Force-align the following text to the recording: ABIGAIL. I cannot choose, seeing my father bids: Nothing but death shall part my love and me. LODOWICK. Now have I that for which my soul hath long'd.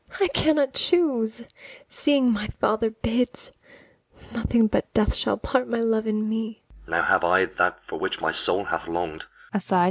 ABIGAIL. 0.15 0.23
I 0.23 0.27
cannot 0.29 0.73
choose, 0.73 1.43
seeing 1.87 2.31
my 2.33 2.47
father 2.47 2.89
bids: 2.89 3.51
Nothing 4.33 4.65
but 4.65 4.91
death 4.95 5.13
shall 5.13 5.37
part 5.37 5.67
my 5.67 5.81
love 5.81 6.07
and 6.07 6.27
me. 6.27 6.63
LODOWICK. 6.87 6.87
Now 6.89 7.03
have 7.07 7.23
I 7.23 7.45
that 7.45 7.77
for 7.87 7.99
which 7.99 8.19
my 8.19 8.31
soul 8.31 8.63
hath 8.63 8.87
long'd. 8.87 9.25